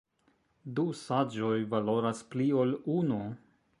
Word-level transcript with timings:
Du 0.77 0.85
saĝoj 1.01 1.57
valoras 1.75 2.23
pli 2.33 2.49
ol 2.63 2.75
unu! 2.95 3.21